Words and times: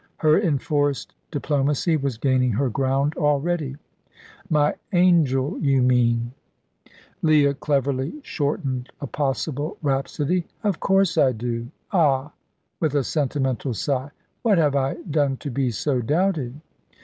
Her 0.17 0.39
enforced 0.41 1.13
diplomacy 1.29 1.95
was 1.95 2.17
gaining 2.17 2.53
her 2.53 2.69
ground 2.71 3.13
already. 3.17 3.75
"My 4.49 4.73
angel! 4.91 5.59
you 5.59 5.83
mean" 5.83 6.31
Leah 7.21 7.53
cleverly 7.53 8.15
shortened 8.23 8.89
a 8.99 9.05
possible 9.05 9.77
rhapsody. 9.83 10.47
"Of 10.63 10.79
course 10.79 11.19
I 11.19 11.33
do. 11.33 11.67
Ah!" 11.91 12.33
with 12.79 12.95
a 12.95 13.03
sentimental 13.03 13.75
sigh; 13.75 14.09
"what 14.41 14.57
have 14.57 14.75
I 14.75 14.95
done 15.03 15.37
to 15.37 15.51
be 15.51 15.69
so 15.69 16.01
doubted?" 16.01 16.59